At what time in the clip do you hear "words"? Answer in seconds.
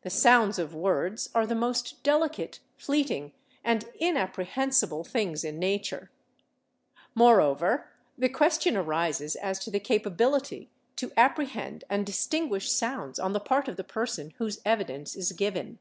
0.74-1.28